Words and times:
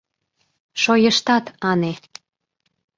Шойыштат, 0.81 1.45
ане! 1.69 1.93